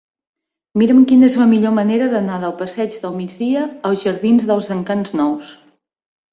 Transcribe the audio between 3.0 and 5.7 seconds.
del Migdia als jardins dels Encants Nous.